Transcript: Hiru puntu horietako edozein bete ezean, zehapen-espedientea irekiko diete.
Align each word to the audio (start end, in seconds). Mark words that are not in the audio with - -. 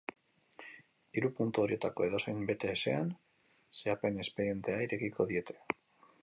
Hiru 1.19 1.29
puntu 1.39 1.63
horietako 1.65 2.07
edozein 2.07 2.39
bete 2.53 2.71
ezean, 2.77 3.13
zehapen-espedientea 3.83 4.81
irekiko 4.89 5.29
diete. 5.35 5.61